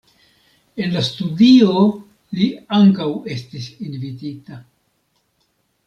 En 0.85 0.95
la 0.95 1.03
studio 1.09 1.75
li 2.39 2.49
ankaŭ 2.81 3.09
estis 3.37 3.71
invitita. 3.91 4.63